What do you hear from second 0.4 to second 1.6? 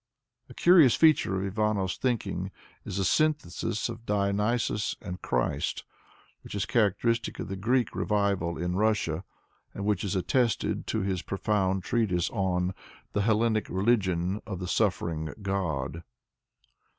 A curious feature of